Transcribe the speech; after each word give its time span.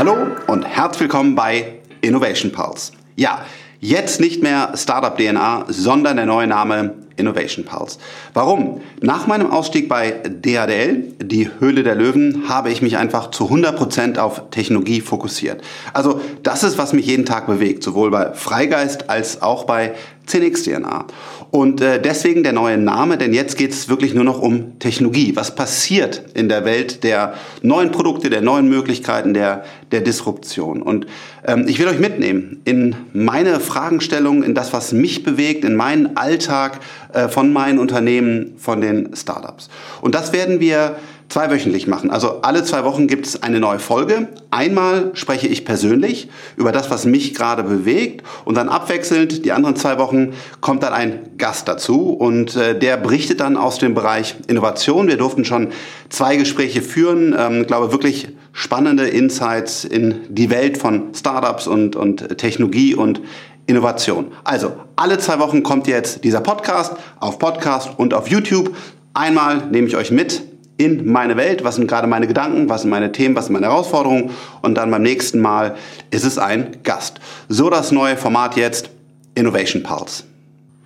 Hallo 0.00 0.16
und 0.46 0.64
herzlich 0.64 1.02
willkommen 1.02 1.34
bei 1.34 1.74
Innovation 2.00 2.50
Pulse. 2.52 2.92
Ja, 3.16 3.44
jetzt 3.80 4.18
nicht 4.18 4.42
mehr 4.42 4.72
Startup 4.74 5.14
DNA, 5.14 5.66
sondern 5.68 6.16
der 6.16 6.24
neue 6.24 6.46
Name 6.46 6.94
Innovation 7.16 7.66
Pulse. 7.66 7.98
Warum? 8.32 8.80
Nach 9.02 9.26
meinem 9.26 9.50
Ausstieg 9.50 9.90
bei 9.90 10.12
DHDL, 10.24 11.12
die 11.22 11.50
Höhle 11.58 11.82
der 11.82 11.96
Löwen, 11.96 12.48
habe 12.48 12.70
ich 12.70 12.80
mich 12.80 12.96
einfach 12.96 13.30
zu 13.30 13.50
100% 13.50 14.16
auf 14.16 14.44
Technologie 14.50 15.02
fokussiert. 15.02 15.60
Also 15.92 16.22
das 16.42 16.64
ist, 16.64 16.78
was 16.78 16.94
mich 16.94 17.04
jeden 17.04 17.26
Tag 17.26 17.46
bewegt, 17.46 17.82
sowohl 17.82 18.10
bei 18.10 18.32
Freigeist 18.32 19.10
als 19.10 19.42
auch 19.42 19.64
bei 19.64 19.92
10x 20.28 20.64
DNA. 20.64 21.04
Und 21.50 21.80
äh, 21.80 22.00
deswegen 22.00 22.44
der 22.44 22.52
neue 22.52 22.78
Name, 22.78 23.18
denn 23.18 23.34
jetzt 23.34 23.58
geht 23.58 23.72
es 23.72 23.88
wirklich 23.88 24.14
nur 24.14 24.22
noch 24.22 24.40
um 24.40 24.78
Technologie. 24.78 25.34
Was 25.34 25.54
passiert 25.54 26.22
in 26.34 26.48
der 26.48 26.64
Welt 26.64 27.02
der 27.02 27.34
neuen 27.60 27.90
Produkte, 27.90 28.30
der 28.30 28.40
neuen 28.40 28.68
Möglichkeiten, 28.68 29.34
der, 29.34 29.64
der 29.90 30.00
Disruption? 30.00 30.80
Und 30.80 31.06
ähm, 31.44 31.64
ich 31.66 31.80
will 31.80 31.88
euch 31.88 31.98
mitnehmen 31.98 32.60
in 32.64 32.94
meine 33.12 33.58
Fragestellung, 33.58 34.44
in 34.44 34.54
das, 34.54 34.72
was 34.72 34.92
mich 34.92 35.24
bewegt, 35.24 35.64
in 35.64 35.74
meinen 35.74 36.16
Alltag 36.16 36.78
äh, 37.12 37.26
von 37.26 37.52
meinen 37.52 37.80
Unternehmen, 37.80 38.54
von 38.56 38.80
den 38.80 39.16
Startups. 39.16 39.70
Und 40.02 40.14
das 40.14 40.32
werden 40.32 40.60
wir 40.60 40.96
zweiwöchentlich 41.30 41.86
machen. 41.86 42.10
Also 42.10 42.42
alle 42.42 42.64
zwei 42.64 42.84
Wochen 42.84 43.06
gibt 43.06 43.24
es 43.24 43.42
eine 43.42 43.60
neue 43.60 43.78
Folge. 43.78 44.28
Einmal 44.50 45.12
spreche 45.14 45.46
ich 45.46 45.64
persönlich 45.64 46.28
über 46.56 46.72
das, 46.72 46.90
was 46.90 47.06
mich 47.06 47.34
gerade 47.34 47.62
bewegt 47.62 48.26
und 48.44 48.56
dann 48.56 48.68
abwechselnd 48.68 49.44
die 49.44 49.52
anderen 49.52 49.76
zwei 49.76 49.98
Wochen 49.98 50.34
kommt 50.60 50.82
dann 50.82 50.92
ein 50.92 51.30
Gast 51.38 51.68
dazu 51.68 52.10
und 52.10 52.56
äh, 52.56 52.78
der 52.78 52.96
berichtet 52.96 53.40
dann 53.40 53.56
aus 53.56 53.78
dem 53.78 53.94
Bereich 53.94 54.34
Innovation. 54.48 55.06
Wir 55.06 55.16
durften 55.16 55.44
schon 55.44 55.68
zwei 56.08 56.36
Gespräche 56.36 56.82
führen, 56.82 57.34
ähm, 57.38 57.66
glaube 57.66 57.92
wirklich 57.92 58.28
spannende 58.52 59.06
Insights 59.06 59.84
in 59.84 60.16
die 60.28 60.50
Welt 60.50 60.78
von 60.78 61.14
Startups 61.14 61.68
und, 61.68 61.94
und 61.94 62.38
Technologie 62.38 62.96
und 62.96 63.20
Innovation. 63.66 64.32
Also, 64.42 64.72
alle 64.96 65.18
zwei 65.18 65.38
Wochen 65.38 65.62
kommt 65.62 65.86
jetzt 65.86 66.24
dieser 66.24 66.40
Podcast 66.40 66.96
auf 67.20 67.38
Podcast 67.38 67.90
und 67.96 68.14
auf 68.14 68.28
YouTube. 68.28 68.74
Einmal 69.14 69.68
nehme 69.70 69.86
ich 69.86 69.96
euch 69.96 70.10
mit 70.10 70.49
in 70.80 71.12
meine 71.12 71.36
Welt, 71.36 71.62
was 71.62 71.76
sind 71.76 71.88
gerade 71.88 72.06
meine 72.06 72.26
Gedanken, 72.26 72.70
was 72.70 72.82
sind 72.82 72.90
meine 72.90 73.12
Themen, 73.12 73.36
was 73.36 73.46
sind 73.46 73.52
meine 73.52 73.66
Herausforderungen 73.66 74.30
und 74.62 74.76
dann 74.76 74.90
beim 74.90 75.02
nächsten 75.02 75.38
Mal 75.38 75.76
ist 76.10 76.24
es 76.24 76.38
ein 76.38 76.78
Gast. 76.84 77.20
So 77.50 77.68
das 77.68 77.92
neue 77.92 78.16
Format 78.16 78.56
jetzt, 78.56 78.88
Innovation 79.34 79.82
Pulse. 79.82 80.24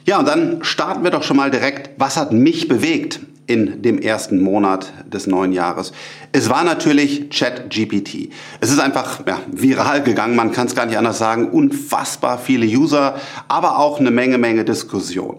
Ja, 0.04 0.18
und 0.18 0.26
dann 0.26 0.64
starten 0.64 1.04
wir 1.04 1.12
doch 1.12 1.22
schon 1.22 1.36
mal 1.36 1.52
direkt, 1.52 1.90
was 1.96 2.16
hat 2.16 2.32
mich 2.32 2.66
bewegt 2.66 3.20
in 3.46 3.82
dem 3.82 3.98
ersten 3.98 4.42
Monat 4.42 4.92
des 5.06 5.28
neuen 5.28 5.52
Jahres. 5.52 5.92
Es 6.32 6.50
war 6.50 6.64
natürlich 6.64 7.30
ChatGPT. 7.30 8.30
Es 8.60 8.72
ist 8.72 8.80
einfach 8.80 9.24
ja, 9.28 9.38
viral 9.46 10.02
gegangen, 10.02 10.34
man 10.34 10.50
kann 10.50 10.66
es 10.66 10.74
gar 10.74 10.86
nicht 10.86 10.98
anders 10.98 11.18
sagen. 11.18 11.50
Unfassbar 11.50 12.38
viele 12.38 12.66
User, 12.66 13.14
aber 13.46 13.78
auch 13.78 14.00
eine 14.00 14.10
Menge, 14.10 14.38
Menge 14.38 14.64
Diskussion. 14.64 15.36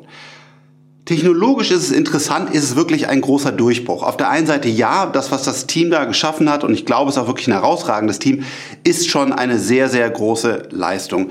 Technologisch 1.05 1.69
ist 1.69 1.83
es 1.83 1.91
interessant, 1.91 2.49
ist 2.49 2.63
es 2.63 2.75
wirklich 2.75 3.07
ein 3.07 3.21
großer 3.21 3.51
Durchbruch. 3.51 4.01
Auf 4.01 4.17
der 4.17 4.31
einen 4.31 4.47
Seite 4.47 4.69
ja, 4.69 5.05
das, 5.05 5.31
was 5.31 5.43
das 5.43 5.67
Team 5.67 5.91
da 5.91 6.05
geschaffen 6.05 6.49
hat, 6.49 6.63
und 6.63 6.73
ich 6.73 6.83
glaube, 6.83 7.09
es 7.09 7.15
ist 7.15 7.21
auch 7.21 7.27
wirklich 7.27 7.47
ein 7.47 7.53
herausragendes 7.53 8.17
Team, 8.17 8.43
ist 8.83 9.07
schon 9.07 9.31
eine 9.31 9.59
sehr, 9.59 9.87
sehr 9.87 10.09
große 10.09 10.69
Leistung. 10.71 11.29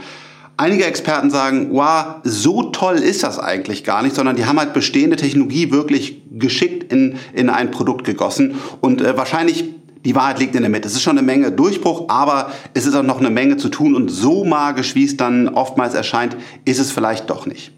Einige 0.57 0.85
Experten 0.85 1.29
sagen, 1.29 1.71
wow, 1.73 2.19
so 2.23 2.71
toll 2.71 2.99
ist 2.99 3.25
das 3.25 3.41
eigentlich 3.41 3.83
gar 3.83 4.05
nicht, 4.05 4.15
sondern 4.15 4.37
die 4.37 4.47
haben 4.47 4.61
halt 4.61 4.75
bestehende 4.75 5.17
Technologie 5.17 5.73
wirklich 5.73 6.23
geschickt 6.31 6.93
in, 6.93 7.17
in 7.33 7.51
ein 7.51 7.73
Produkt 7.73 8.05
gegossen 8.05 8.55
und 8.81 9.01
äh, 9.01 9.17
wahrscheinlich 9.17 9.65
die 10.05 10.15
Wahrheit 10.15 10.39
liegt 10.39 10.55
in 10.55 10.63
der 10.63 10.71
Mitte. 10.71 10.87
Es 10.87 10.95
ist 10.95 11.03
schon 11.03 11.19
eine 11.19 11.27
Menge 11.27 11.51
Durchbruch, 11.51 12.09
aber 12.09 12.53
es 12.75 12.87
ist 12.87 12.95
auch 12.95 13.03
noch 13.03 13.19
eine 13.19 13.31
Menge 13.31 13.57
zu 13.57 13.71
tun 13.71 13.97
und 13.97 14.09
so 14.09 14.45
magisch, 14.45 14.95
wie 14.95 15.05
es 15.05 15.17
dann 15.17 15.49
oftmals 15.49 15.95
erscheint, 15.95 16.37
ist 16.65 16.79
es 16.79 16.93
vielleicht 16.93 17.29
doch 17.29 17.47
nicht. 17.47 17.73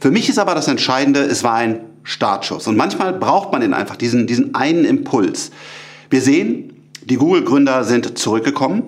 Für 0.00 0.10
mich 0.10 0.28
ist 0.28 0.38
aber 0.38 0.54
das 0.54 0.68
Entscheidende, 0.68 1.20
es 1.20 1.44
war 1.44 1.54
ein 1.54 1.80
Startschuss. 2.02 2.66
Und 2.66 2.76
manchmal 2.76 3.12
braucht 3.12 3.52
man 3.52 3.60
den 3.60 3.74
einfach, 3.74 3.96
diesen, 3.96 4.26
diesen 4.26 4.54
einen 4.54 4.84
Impuls. 4.84 5.50
Wir 6.08 6.22
sehen, 6.22 6.72
die 7.04 7.16
Google-Gründer 7.16 7.84
sind 7.84 8.18
zurückgekommen. 8.18 8.82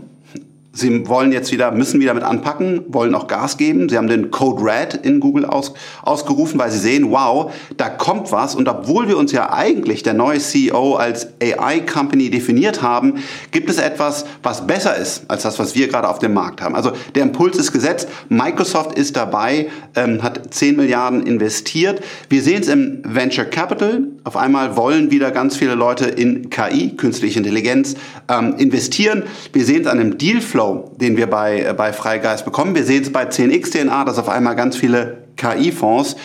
Sie 0.75 1.07
wollen 1.07 1.33
jetzt 1.33 1.53
wieder, 1.53 1.71
müssen 1.71 2.01
wieder 2.01 2.15
mit 2.15 2.23
anpacken, 2.23 2.81
wollen 2.89 3.15
auch 3.15 3.27
Gas 3.27 3.59
geben. 3.59 3.91
Sie 3.91 3.99
haben 3.99 4.07
den 4.07 4.31
Code 4.31 4.65
Red 4.65 4.95
in 4.95 5.21
Google 5.21 5.45
aus, 5.45 5.75
ausgerufen, 6.01 6.59
weil 6.59 6.71
sie 6.71 6.79
sehen, 6.79 7.11
wow, 7.11 7.53
da 7.77 7.91
kommt 7.91 8.33
was. 8.33 8.55
Und 8.55 8.67
obwohl 8.71 9.07
wir 9.07 9.19
uns 9.19 9.33
ja 9.33 9.53
eigentlich 9.53 10.03
der 10.03 10.15
neue 10.15 10.39
CEO 10.39 10.95
als 10.95 11.29
AI 11.43 11.81
Company 11.81 12.31
definiert 12.31 12.81
haben, 12.81 13.17
gibt 13.51 13.69
es 13.69 13.77
etwas, 13.77 14.25
was 14.43 14.67
besser 14.67 14.97
ist 14.97 15.25
als 15.29 15.43
das, 15.43 15.59
was 15.59 15.75
wir 15.75 15.89
gerade 15.89 16.09
auf 16.09 16.21
dem 16.21 16.33
Markt 16.33 16.63
haben. 16.63 16.75
Also 16.75 16.93
der 17.15 17.25
Impuls 17.25 17.59
ist 17.59 17.73
gesetzt. 17.73 18.09
Microsoft 18.31 18.97
ist 18.99 19.15
dabei, 19.15 19.69
ähm, 19.95 20.23
hat 20.23 20.55
10 20.55 20.77
Milliarden 20.77 21.27
investiert. 21.27 22.03
Wir 22.31 22.41
sehen 22.41 22.63
es 22.63 22.69
im 22.69 23.03
Venture 23.05 23.45
Capital. 23.45 24.05
Auf 24.25 24.39
einmal 24.39 24.75
wollen 24.75 25.11
wieder 25.11 25.33
ganz 25.33 25.55
viele 25.55 25.75
Leute 25.75 26.07
in 26.07 26.49
KI, 26.49 26.97
künstliche 26.97 27.39
Intelligenz, 27.39 27.95
ähm, 28.31 28.55
investieren. 28.57 29.25
Wir 29.53 29.67
sehen 29.67 29.83
es 29.83 29.87
an 29.87 29.99
dem 29.99 30.17
Dealflow 30.17 30.62
Flow, 30.63 30.91
den 30.97 31.17
wir 31.17 31.29
bei, 31.29 31.63
äh, 31.63 31.75
bei 31.75 31.93
Freigeist 31.93 32.45
bekommen. 32.45 32.75
Wir 32.75 32.85
sehen 32.85 33.03
es 33.03 33.13
bei 33.13 33.25
10xDNA, 33.25 34.05
dass 34.05 34.19
auf 34.19 34.29
einmal 34.29 34.55
ganz 34.55 34.77
viele 34.77 35.25
KI-Fonds 35.37 36.17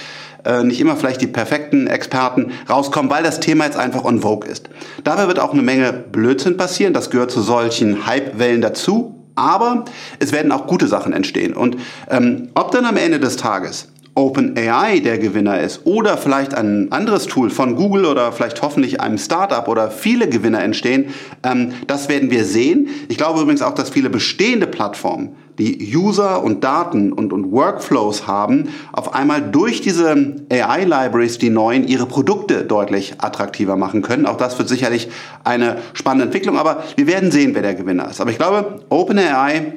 äh, 0.46 0.64
nicht 0.64 0.80
immer 0.80 0.96
vielleicht 0.96 1.22
die 1.22 1.28
perfekten 1.28 1.88
Experten 1.88 2.52
rauskommen, 2.70 3.10
weil 3.10 3.24
das 3.24 3.40
Thema 3.40 3.66
jetzt 3.66 3.78
einfach 3.78 4.06
on 4.06 4.22
vogue 4.22 4.48
ist. 4.48 4.70
Dabei 5.04 5.28
wird 5.28 5.40
auch 5.40 5.54
eine 5.54 5.64
Menge 5.64 5.92
Blödsinn 5.92 6.56
passieren. 6.56 6.94
Das 6.94 7.10
gehört 7.10 7.32
zu 7.32 7.42
solchen 7.42 8.06
Hype-Wellen 8.06 8.62
dazu. 8.62 9.16
Aber 9.36 9.86
es 10.18 10.32
werden 10.32 10.52
auch 10.52 10.66
gute 10.66 10.88
Sachen 10.88 11.14
entstehen. 11.14 11.54
Und 11.54 11.78
ähm, 12.10 12.50
ob 12.56 12.72
dann 12.72 12.86
am 12.86 12.98
Ende 12.98 13.20
des 13.20 13.38
Tages 13.38 13.88
OpenAI 14.18 15.00
der 15.00 15.20
Gewinner 15.20 15.60
ist 15.60 15.82
oder 15.86 16.18
vielleicht 16.18 16.56
ein 16.56 16.92
anderes 16.92 17.28
Tool 17.28 17.52
von 17.52 17.76
Google 17.76 18.06
oder 18.06 18.32
vielleicht 18.32 18.64
hoffentlich 18.64 19.00
einem 19.00 19.20
Startup 19.20 19.68
oder 19.68 19.92
viele 19.92 20.28
Gewinner 20.28 20.64
entstehen, 20.64 21.14
ähm, 21.44 21.74
das 21.86 22.10
werden 22.10 22.32
wir 22.32 22.44
sehen. 22.44 22.90
Ich 23.10 23.18
glaube 23.18 23.40
übrigens 23.40 23.62
auch, 23.62 23.76
dass 23.76 23.92
viele 23.92 24.10
bestehende 24.10 24.66
Plattformen, 24.66 25.36
die 25.60 25.96
User 25.96 26.44
und 26.44 26.64
Daten 26.64 27.14
und, 27.14 27.32
und 27.32 27.52
Workflows 27.52 28.26
haben, 28.26 28.70
auf 28.92 29.14
einmal 29.14 29.42
durch 29.52 29.82
diese 29.82 30.36
AI-Libraries, 30.50 31.38
die 31.38 31.52
neuen, 31.52 31.88
ihre 31.88 32.08
Produkte 32.08 32.64
deutlich 32.64 33.16
attraktiver 33.20 33.76
machen 33.76 34.02
können. 34.02 34.26
Auch 34.26 34.38
das 34.38 34.58
wird 34.58 34.68
sicherlich 34.68 35.10
eine 35.44 35.78
spannende 35.94 36.26
Entwicklung, 36.26 36.58
aber 36.58 36.84
wir 36.96 37.06
werden 37.06 37.30
sehen, 37.30 37.52
wer 37.54 37.62
der 37.62 37.76
Gewinner 37.76 38.10
ist. 38.10 38.20
Aber 38.20 38.32
ich 38.32 38.38
glaube, 38.38 38.82
OpenAI 38.90 39.74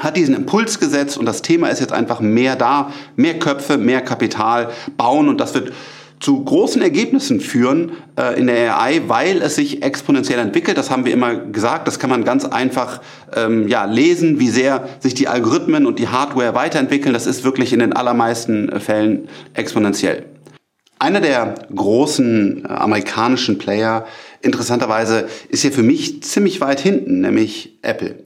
hat 0.00 0.16
diesen 0.16 0.34
Impuls 0.34 0.80
gesetzt 0.80 1.16
und 1.16 1.26
das 1.26 1.42
Thema 1.42 1.68
ist 1.68 1.80
jetzt 1.80 1.92
einfach 1.92 2.20
mehr 2.20 2.56
da, 2.56 2.92
mehr 3.16 3.38
Köpfe, 3.38 3.78
mehr 3.78 4.00
Kapital 4.00 4.70
bauen 4.96 5.28
und 5.28 5.40
das 5.40 5.54
wird 5.54 5.72
zu 6.20 6.44
großen 6.44 6.82
Ergebnissen 6.82 7.40
führen 7.40 7.92
äh, 8.18 8.38
in 8.38 8.46
der 8.46 8.78
AI, 8.78 9.02
weil 9.08 9.40
es 9.40 9.54
sich 9.54 9.82
exponentiell 9.82 10.38
entwickelt. 10.38 10.76
Das 10.76 10.90
haben 10.90 11.06
wir 11.06 11.14
immer 11.14 11.34
gesagt. 11.34 11.88
Das 11.88 11.98
kann 11.98 12.10
man 12.10 12.24
ganz 12.24 12.44
einfach 12.44 13.00
ähm, 13.34 13.68
ja, 13.68 13.86
lesen, 13.86 14.38
wie 14.38 14.50
sehr 14.50 14.86
sich 15.00 15.14
die 15.14 15.28
Algorithmen 15.28 15.86
und 15.86 15.98
die 15.98 16.08
Hardware 16.08 16.54
weiterentwickeln. 16.54 17.14
Das 17.14 17.26
ist 17.26 17.42
wirklich 17.42 17.72
in 17.72 17.78
den 17.78 17.94
allermeisten 17.94 18.80
Fällen 18.80 19.28
exponentiell. 19.54 20.26
Einer 20.98 21.22
der 21.22 21.54
großen 21.74 22.66
äh, 22.66 22.68
amerikanischen 22.68 23.56
Player 23.56 24.04
interessanterweise 24.42 25.28
ist 25.48 25.62
hier 25.62 25.72
für 25.72 25.82
mich 25.82 26.22
ziemlich 26.22 26.60
weit 26.60 26.80
hinten, 26.80 27.22
nämlich 27.22 27.78
Apple. 27.80 28.16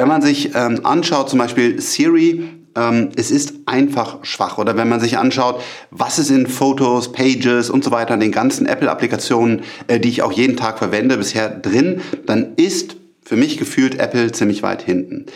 Wenn 0.00 0.08
man 0.08 0.22
sich 0.22 0.54
ähm, 0.54 0.80
anschaut, 0.86 1.28
zum 1.28 1.38
Beispiel 1.38 1.78
Siri, 1.78 2.48
ähm, 2.74 3.10
es 3.16 3.30
ist 3.30 3.52
einfach 3.66 4.24
schwach. 4.24 4.56
Oder 4.56 4.74
wenn 4.78 4.88
man 4.88 4.98
sich 4.98 5.18
anschaut, 5.18 5.60
was 5.90 6.18
ist 6.18 6.30
in 6.30 6.46
Fotos, 6.46 7.12
Pages 7.12 7.68
und 7.68 7.84
so 7.84 7.90
weiter, 7.90 8.16
den 8.16 8.32
ganzen 8.32 8.64
Apple-Applikationen, 8.64 9.60
äh, 9.88 10.00
die 10.00 10.08
ich 10.08 10.22
auch 10.22 10.32
jeden 10.32 10.56
Tag 10.56 10.78
verwende, 10.78 11.18
bisher 11.18 11.50
drin, 11.50 12.00
dann 12.24 12.54
ist 12.56 12.96
für 13.22 13.36
mich 13.36 13.58
gefühlt 13.58 14.00
Apple 14.00 14.32
ziemlich 14.32 14.62
weit 14.62 14.80
hinten. 14.80 15.26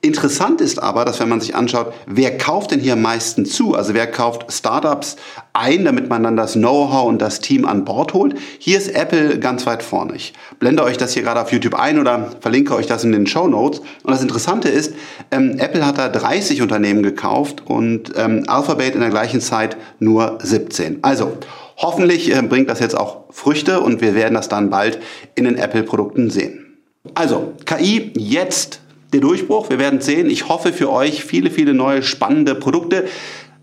Interessant 0.00 0.60
ist 0.60 0.80
aber, 0.80 1.04
dass 1.04 1.18
wenn 1.18 1.28
man 1.28 1.40
sich 1.40 1.56
anschaut, 1.56 1.92
wer 2.06 2.38
kauft 2.38 2.70
denn 2.70 2.78
hier 2.78 2.92
am 2.92 3.02
meisten 3.02 3.44
zu? 3.44 3.74
Also 3.74 3.94
wer 3.94 4.06
kauft 4.06 4.52
Startups 4.52 5.16
ein, 5.52 5.84
damit 5.84 6.08
man 6.08 6.22
dann 6.22 6.36
das 6.36 6.52
Know-how 6.52 7.08
und 7.08 7.20
das 7.20 7.40
Team 7.40 7.64
an 7.64 7.84
Bord 7.84 8.14
holt? 8.14 8.36
Hier 8.60 8.78
ist 8.78 8.94
Apple 8.94 9.40
ganz 9.40 9.66
weit 9.66 9.82
vorne. 9.82 10.14
Ich 10.14 10.34
blende 10.60 10.84
euch 10.84 10.98
das 10.98 11.14
hier 11.14 11.24
gerade 11.24 11.42
auf 11.42 11.50
YouTube 11.50 11.74
ein 11.74 11.98
oder 11.98 12.30
verlinke 12.40 12.76
euch 12.76 12.86
das 12.86 13.02
in 13.02 13.10
den 13.10 13.26
Show 13.26 13.48
Notes. 13.48 13.80
Und 14.04 14.12
das 14.12 14.22
Interessante 14.22 14.68
ist, 14.68 14.94
ähm, 15.32 15.56
Apple 15.58 15.84
hat 15.84 15.98
da 15.98 16.08
30 16.08 16.62
Unternehmen 16.62 17.02
gekauft 17.02 17.64
und 17.66 18.12
ähm, 18.16 18.44
Alphabet 18.46 18.94
in 18.94 19.00
der 19.00 19.10
gleichen 19.10 19.40
Zeit 19.40 19.76
nur 19.98 20.38
17. 20.40 21.00
Also 21.02 21.38
hoffentlich 21.76 22.32
äh, 22.32 22.40
bringt 22.42 22.70
das 22.70 22.78
jetzt 22.78 22.96
auch 22.96 23.24
Früchte 23.30 23.80
und 23.80 24.00
wir 24.00 24.14
werden 24.14 24.34
das 24.34 24.48
dann 24.48 24.70
bald 24.70 25.00
in 25.34 25.42
den 25.42 25.56
Apple-Produkten 25.56 26.30
sehen. 26.30 26.78
Also 27.14 27.54
KI 27.64 28.12
jetzt 28.14 28.80
der 29.12 29.20
Durchbruch. 29.20 29.70
Wir 29.70 29.78
werden 29.78 30.00
sehen. 30.00 30.30
Ich 30.30 30.48
hoffe 30.48 30.72
für 30.72 30.90
euch 30.90 31.24
viele, 31.24 31.50
viele 31.50 31.74
neue 31.74 32.02
spannende 32.02 32.54
Produkte. 32.54 33.06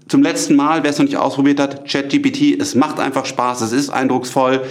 Zum 0.08 0.22
letzten 0.22 0.56
Mal, 0.56 0.84
wer 0.84 0.92
es 0.92 1.00
noch 1.00 1.06
nicht 1.06 1.18
ausprobiert 1.18 1.60
hat, 1.60 1.90
ChatGPT, 1.90 2.60
es 2.60 2.76
macht 2.76 3.00
einfach 3.00 3.26
Spaß, 3.26 3.62
es 3.62 3.72
ist 3.72 3.90
eindrucksvoll. 3.90 4.62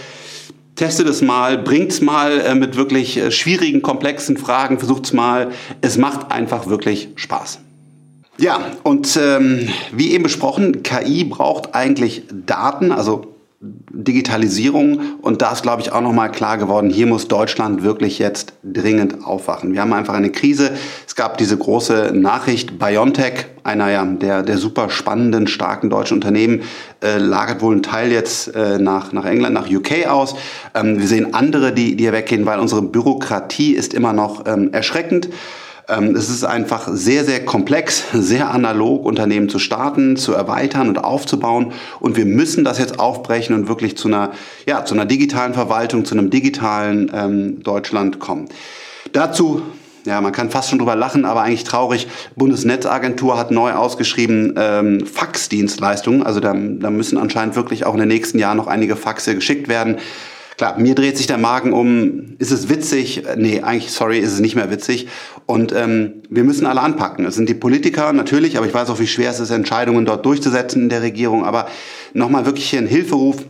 testet 0.76 1.08
es 1.08 1.22
mal, 1.22 1.58
bringt 1.58 1.92
es 1.92 2.00
mal 2.00 2.40
äh, 2.40 2.54
mit 2.54 2.76
wirklich 2.76 3.16
äh, 3.16 3.30
schwierigen, 3.30 3.82
komplexen 3.82 4.36
Fragen, 4.36 4.78
versucht 4.78 5.06
es 5.06 5.12
mal. 5.12 5.50
Es 5.80 5.98
macht 5.98 6.30
einfach 6.30 6.68
wirklich 6.68 7.08
Spaß. 7.16 7.60
Ja, 8.38 8.72
und 8.82 9.16
ähm, 9.16 9.68
wie 9.92 10.12
eben 10.12 10.24
besprochen, 10.24 10.82
KI 10.82 11.24
braucht 11.24 11.74
eigentlich 11.74 12.24
Daten, 12.46 12.90
also 12.90 13.33
Digitalisierung 13.90 15.00
und 15.22 15.40
da 15.40 15.52
ist, 15.52 15.62
glaube 15.62 15.81
ich, 15.81 15.90
auch 15.90 16.02
nochmal 16.02 16.31
klar 16.31 16.58
geworden, 16.58 16.90
hier 16.90 17.06
muss 17.06 17.28
Deutschland 17.28 17.82
wirklich 17.82 18.19
jetzt 18.19 18.52
dringend 18.62 19.25
aufwachen. 19.25 19.72
Wir 19.72 19.81
haben 19.81 19.93
einfach 19.94 20.12
eine 20.12 20.31
Krise. 20.31 20.72
Es 21.06 21.14
gab 21.14 21.38
diese 21.38 21.56
große 21.56 22.12
Nachricht, 22.14 22.78
BioNTech, 22.78 23.46
einer 23.62 23.90
ja, 23.90 24.05
der, 24.05 24.43
der 24.43 24.58
super 24.58 24.90
spannenden, 24.90 25.46
starken 25.46 25.88
deutschen 25.88 26.19
Unternehmen, 26.19 26.62
äh, 27.02 27.16
lagert 27.16 27.62
wohl 27.62 27.72
einen 27.72 27.82
Teil 27.82 28.12
jetzt 28.12 28.55
äh, 28.55 28.78
nach, 28.78 29.12
nach 29.12 29.25
England, 29.25 29.55
nach 29.55 29.70
UK 29.70 30.08
aus. 30.08 30.34
Ähm, 30.75 30.99
wir 31.00 31.06
sehen 31.06 31.32
andere, 31.32 31.72
die, 31.72 31.96
die 31.96 32.05
hier 32.05 32.12
weggehen, 32.12 32.44
weil 32.44 32.58
unsere 32.58 32.82
Bürokratie 32.82 33.72
ist 33.72 33.94
immer 33.94 34.12
noch 34.12 34.44
ähm, 34.46 34.75
erschreckend. 34.75 35.31
Ähm, 35.88 36.16
es 36.16 36.31
ist 36.31 36.44
einfach 36.44 36.88
sehr, 36.90 37.25
sehr 37.25 37.44
komplex, 37.44 38.04
sehr 38.12 38.50
analog, 38.50 39.04
Unternehmen 39.04 39.48
zu 39.48 39.58
starten, 39.58 40.16
zu 40.16 40.32
erweitern 40.32 40.88
und 40.88 41.02
aufzubauen. 41.02 41.72
Und 42.00 42.16
wir 42.16 42.26
müssen 42.26 42.64
das 42.64 42.78
jetzt 42.78 42.98
aufbrechen 42.98 43.54
und 43.54 43.69
wirklich 43.69 43.96
zu 43.96 44.08
einer, 44.08 44.32
ja, 44.66 44.84
zu 44.84 44.94
einer 44.94 45.06
digitalen 45.06 45.54
Verwaltung, 45.54 46.04
zu 46.04 46.14
einem 46.14 46.31
digitalen 46.31 47.10
ähm, 47.14 47.62
Deutschland 47.62 48.19
kommen. 48.19 48.48
Dazu 49.12 49.62
ja, 50.06 50.20
man 50.20 50.32
kann 50.32 50.50
fast 50.50 50.69
schon 50.69 50.78
drüber 50.78 50.96
lachen, 50.96 51.25
aber 51.25 51.42
eigentlich 51.42 51.64
traurig. 51.64 52.08
Bundesnetzagentur 52.36 53.38
hat 53.38 53.50
neu 53.50 53.72
ausgeschrieben 53.72 54.54
ähm, 54.58 55.06
Faxdienstleistungen. 55.06 56.22
Also 56.22 56.40
da, 56.40 56.52
da 56.54 56.90
müssen 56.90 57.16
anscheinend 57.16 57.56
wirklich 57.56 57.86
auch 57.86 57.94
in 57.94 58.00
den 58.00 58.08
nächsten 58.08 58.38
Jahren 58.38 58.58
noch 58.58 58.66
einige 58.66 58.96
Faxe 58.96 59.34
geschickt 59.34 59.69
werden. 59.69 59.96
Klar, 60.56 60.78
mir 60.78 60.94
dreht 60.94 61.16
sich 61.16 61.26
der 61.26 61.38
Magen 61.38 61.72
um, 61.72 62.36
ist 62.38 62.52
es 62.52 62.68
witzig? 62.68 63.24
Nee, 63.36 63.62
eigentlich, 63.62 63.90
sorry, 63.90 64.18
ist 64.18 64.32
es 64.32 64.40
nicht 64.40 64.54
mehr 64.54 64.70
witzig. 64.70 65.08
Und 65.46 65.72
ähm, 65.72 66.22
wir 66.30 66.44
müssen 66.44 66.66
alle 66.66 66.80
anpacken. 66.80 67.24
Es 67.26 67.34
sind 67.34 67.48
die 67.48 67.54
Politiker 67.54 68.12
natürlich, 68.12 68.56
aber 68.56 68.66
ich 68.66 68.74
weiß 68.74 68.88
auch, 68.90 69.00
wie 69.00 69.06
schwer 69.06 69.30
es 69.30 69.40
ist, 69.40 69.50
Entscheidungen 69.50 70.06
dort 70.06 70.24
durchzusetzen 70.24 70.82
in 70.82 70.88
der 70.88 71.02
Regierung. 71.02 71.44
Aber 71.44 71.66
nochmal 72.12 72.46
wirklich 72.46 72.70
hier 72.70 72.78
ein 72.78 72.86
Hilferuf. 72.86 73.44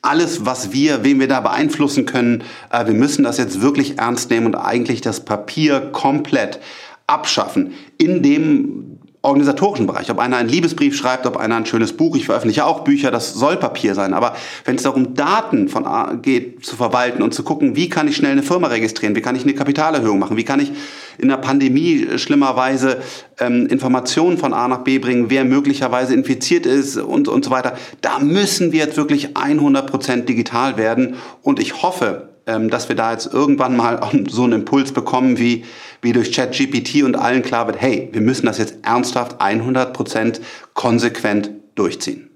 Alles, 0.00 0.46
was 0.46 0.72
wir, 0.72 1.04
wen 1.04 1.20
wir 1.20 1.28
da 1.28 1.40
beeinflussen 1.40 2.06
können, 2.06 2.42
äh, 2.72 2.86
wir 2.86 2.94
müssen 2.94 3.24
das 3.24 3.36
jetzt 3.36 3.60
wirklich 3.60 3.98
ernst 3.98 4.30
nehmen 4.30 4.46
und 4.46 4.54
eigentlich 4.54 5.02
das 5.02 5.24
Papier 5.24 5.90
komplett 5.92 6.58
abschaffen. 7.06 7.74
In 7.98 8.22
dem 8.22 8.87
organisatorischen 9.28 9.86
Bereich. 9.86 10.10
Ob 10.10 10.18
einer 10.18 10.36
einen 10.36 10.48
Liebesbrief 10.48 10.96
schreibt, 10.96 11.26
ob 11.26 11.36
einer 11.36 11.56
ein 11.56 11.66
schönes 11.66 11.92
Buch, 11.92 12.16
ich 12.16 12.26
veröffentliche 12.26 12.64
auch 12.64 12.80
Bücher, 12.80 13.10
das 13.10 13.34
soll 13.34 13.56
Papier 13.56 13.94
sein. 13.94 14.14
Aber 14.14 14.34
wenn 14.64 14.76
es 14.76 14.82
darum, 14.82 15.14
Daten 15.14 15.68
von 15.68 15.86
A 15.86 16.14
geht 16.14 16.64
zu 16.64 16.76
verwalten 16.76 17.22
und 17.22 17.32
zu 17.32 17.42
gucken, 17.42 17.76
wie 17.76 17.88
kann 17.88 18.08
ich 18.08 18.16
schnell 18.16 18.32
eine 18.32 18.42
Firma 18.42 18.68
registrieren, 18.68 19.14
wie 19.14 19.20
kann 19.20 19.36
ich 19.36 19.44
eine 19.44 19.54
Kapitalerhöhung 19.54 20.18
machen, 20.18 20.36
wie 20.36 20.44
kann 20.44 20.60
ich 20.60 20.72
in 21.18 21.28
der 21.28 21.36
Pandemie 21.36 22.06
schlimmerweise 22.16 22.98
ähm, 23.38 23.66
Informationen 23.66 24.38
von 24.38 24.52
A 24.54 24.68
nach 24.68 24.84
B 24.84 24.98
bringen, 24.98 25.26
wer 25.28 25.44
möglicherweise 25.44 26.14
infiziert 26.14 26.66
ist 26.66 26.96
und, 26.96 27.28
und 27.28 27.44
so 27.44 27.50
weiter. 27.50 27.74
Da 28.00 28.18
müssen 28.18 28.72
wir 28.72 28.80
jetzt 28.84 28.96
wirklich 28.96 29.36
100% 29.36 30.22
digital 30.22 30.76
werden. 30.76 31.16
Und 31.42 31.60
ich 31.60 31.82
hoffe, 31.82 32.27
dass 32.68 32.88
wir 32.88 32.96
da 32.96 33.12
jetzt 33.12 33.32
irgendwann 33.32 33.76
mal 33.76 34.00
so 34.28 34.44
einen 34.44 34.54
Impuls 34.54 34.92
bekommen, 34.92 35.38
wie, 35.38 35.64
wie 36.02 36.12
durch 36.12 36.32
ChatGPT 36.32 37.02
und 37.02 37.16
allen 37.16 37.42
klar 37.42 37.66
wird, 37.66 37.80
hey, 37.80 38.08
wir 38.12 38.20
müssen 38.20 38.46
das 38.46 38.58
jetzt 38.58 38.78
ernsthaft 38.82 39.40
100% 39.40 40.40
konsequent 40.74 41.50
durchziehen. 41.74 42.28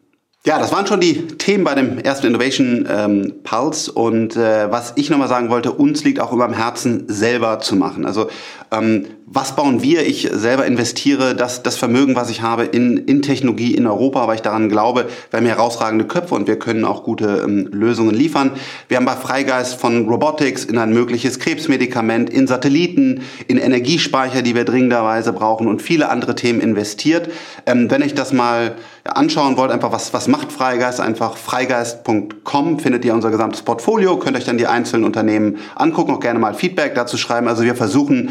Ja, 0.45 0.59
das 0.59 0.73
waren 0.73 0.89
schon 0.89 0.99
die 0.99 1.29
Themen 1.29 1.63
bei 1.63 1.77
dem 1.77 1.99
ersten 1.99 2.27
Innovation 2.27 2.89
ähm, 2.91 3.33
Pulse 3.45 3.93
und 3.93 4.35
äh, 4.35 4.69
was 4.73 4.93
ich 4.97 5.09
nochmal 5.09 5.29
sagen 5.29 5.51
wollte, 5.51 5.71
uns 5.71 6.03
liegt 6.03 6.19
auch 6.19 6.33
immer 6.33 6.47
am 6.47 6.53
Herzen, 6.53 7.05
selber 7.07 7.61
zu 7.61 7.77
machen. 7.77 8.05
Also 8.05 8.29
ähm, 8.73 9.07
was 9.35 9.57
bauen 9.57 9.83
wir? 9.83 10.07
Ich 10.07 10.29
selber 10.31 10.67
investiere 10.67 11.35
das, 11.35 11.63
das 11.63 11.77
Vermögen, 11.77 12.17
was 12.17 12.29
ich 12.29 12.43
habe, 12.43 12.65
in, 12.65 12.99
in 12.99 13.23
Technologie 13.23 13.75
in 13.75 13.87
Europa, 13.87 14.27
weil 14.29 14.35
ich 14.35 14.43
daran 14.43 14.69
glaube, 14.69 15.07
wir 15.31 15.39
haben 15.39 15.47
herausragende 15.47 16.05
Köpfe 16.05 16.35
und 16.35 16.47
wir 16.47 16.59
können 16.59 16.85
auch 16.85 17.03
gute 17.03 17.43
ähm, 17.45 17.69
Lösungen 17.71 18.15
liefern. 18.15 18.51
Wir 18.89 18.99
haben 18.99 19.07
bei 19.07 19.17
Freigeist 19.17 19.77
von 19.77 20.07
Robotics 20.07 20.67
in 20.67 20.77
ein 20.77 20.93
mögliches 20.93 21.39
Krebsmedikament, 21.39 22.29
in 22.29 22.47
Satelliten, 22.47 23.23
in 23.49 23.57
Energiespeicher, 23.57 24.43
die 24.43 24.55
wir 24.55 24.65
dringenderweise 24.65 25.33
brauchen 25.33 25.67
und 25.67 25.81
viele 25.81 26.11
andere 26.11 26.35
Themen 26.35 26.61
investiert. 26.61 27.31
Ähm, 27.65 27.91
wenn 27.91 28.03
ich 28.03 28.15
das 28.15 28.35
mal 28.35 28.75
anschauen 29.05 29.57
wollt, 29.57 29.71
einfach 29.71 29.93
was, 29.93 30.13
was 30.13 30.29
macht 30.29 30.53
Freigeist, 30.53 31.01
einfach 31.01 31.39
freigeist.com 31.39 32.79
findet 32.79 33.05
ihr 33.05 33.15
unser 33.15 33.31
gesamtes 33.31 33.63
Portfolio, 33.63 34.19
könnt 34.19 34.37
euch 34.37 34.45
dann 34.45 34.59
die 34.59 34.67
einzelnen 34.67 35.05
Unternehmen 35.05 35.57
angucken, 35.75 36.13
auch 36.13 36.21
gerne 36.21 36.39
mal 36.39 36.53
Feedback 36.53 36.95
dazu 36.95 37.17
schreiben. 37.17 37.49
Also 37.49 37.63
wir 37.63 37.75
versuchen, 37.75 38.31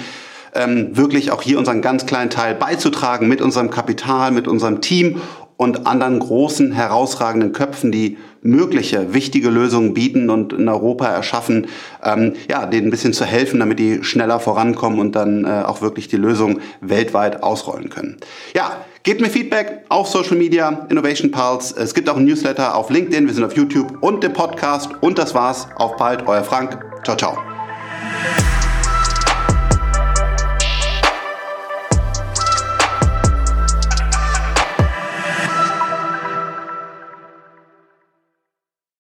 ähm, 0.54 0.96
wirklich 0.96 1.32
auch 1.32 1.42
hier 1.42 1.58
unseren 1.58 1.82
ganz 1.82 2.06
kleinen 2.06 2.30
Teil 2.30 2.56
beizutragen 2.56 3.28
mit 3.28 3.42
unserem 3.42 3.70
Kapital, 3.70 4.32
mit 4.32 4.48
unserem 4.48 4.82
Team 4.82 5.22
und 5.62 5.86
anderen 5.86 6.18
großen, 6.18 6.72
herausragenden 6.72 7.54
Köpfen, 7.54 7.92
die 7.92 8.18
mögliche, 8.42 9.14
wichtige 9.14 9.52
Lösungen 9.52 9.94
bieten 9.94 10.32
und 10.32 10.54
in 10.54 10.68
Europa 10.68 11.06
erschaffen, 11.06 11.68
ähm, 12.04 12.34
ja, 12.50 12.66
denen 12.66 12.88
ein 12.88 12.90
bisschen 12.90 13.14
zu 13.14 13.26
helfen, 13.26 13.60
damit 13.60 13.78
die 13.78 14.04
schneller 14.04 14.40
vorankommen 14.40 15.00
und 15.00 15.16
dann 15.16 15.46
äh, 15.46 15.64
auch 15.64 15.84
wirklich 15.84 16.08
die 16.08 16.18
Lösung 16.18 16.60
weltweit 16.82 17.44
ausrollen 17.44 17.90
können. 17.90 18.18
Ja, 18.56 18.72
gebt 19.04 19.22
mir 19.22 19.30
Feedback 19.30 19.86
auf 19.90 20.08
Social 20.08 20.38
Media, 20.38 20.88
Innovation 20.90 21.30
Pulse. 21.30 21.76
Es 21.78 21.94
gibt 21.94 22.10
auch 22.10 22.18
ein 22.18 22.26
Newsletter 22.26 22.76
auf 22.76 22.90
LinkedIn, 22.90 23.28
wir 23.28 23.34
sind 23.36 23.44
auf 23.44 23.56
YouTube 23.56 24.00
und 24.02 24.24
dem 24.24 24.34
Podcast. 24.34 24.90
Und 25.02 25.20
das 25.20 25.36
war's. 25.36 25.68
Auf 25.76 25.96
bald, 25.98 26.28
euer 26.28 26.44
Frank. 26.44 26.80
Ciao, 27.04 27.16
ciao. 27.16 27.51